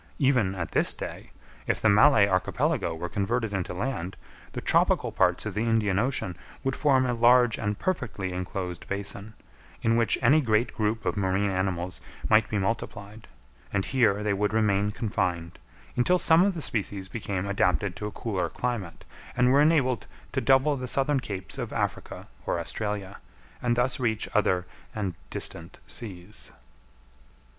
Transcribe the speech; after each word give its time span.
Even 0.17 0.55
at 0.55 0.71
this 0.71 0.95
day, 0.95 1.29
if 1.67 1.79
the 1.79 1.87
Malay 1.87 2.27
Archipelago 2.27 2.95
were 2.95 3.07
converted 3.07 3.53
into 3.53 3.71
land, 3.71 4.17
the 4.53 4.59
tropical 4.59 5.11
parts 5.11 5.45
of 5.45 5.53
the 5.53 5.61
Indian 5.65 5.99
Ocean 5.99 6.35
would 6.63 6.75
form 6.75 7.05
a 7.05 7.13
large 7.13 7.59
and 7.59 7.77
perfectly 7.77 8.33
enclosed 8.33 8.87
basin, 8.89 9.35
in 9.83 9.95
which 9.95 10.17
any 10.23 10.41
great 10.41 10.73
group 10.73 11.05
of 11.05 11.15
marine 11.15 11.51
animals 11.51 12.01
might 12.31 12.49
be 12.49 12.57
multiplied; 12.57 13.27
and 13.71 13.85
here 13.85 14.23
they 14.23 14.33
would 14.33 14.53
remain 14.53 14.89
confined, 14.89 15.59
until 15.95 16.17
some 16.17 16.41
of 16.41 16.55
the 16.55 16.61
species 16.63 17.07
became 17.07 17.45
adapted 17.45 17.95
to 17.95 18.07
a 18.07 18.11
cooler 18.11 18.49
climate, 18.49 19.05
and 19.37 19.51
were 19.51 19.61
enabled 19.61 20.07
to 20.31 20.41
double 20.41 20.75
the 20.75 20.87
southern 20.87 21.19
capes 21.19 21.59
of 21.59 21.71
Africa 21.71 22.25
or 22.47 22.59
Australia, 22.59 23.17
and 23.61 23.75
thus 23.75 23.99
reach 23.99 24.27
other 24.33 24.65
and 24.95 25.13
distant 25.29 25.77
seas. 25.85 26.49